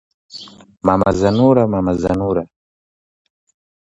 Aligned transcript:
Mama 0.87 1.09
Zanura! 1.19 1.63
Mama 1.73 1.91
Zanura! 2.01 2.43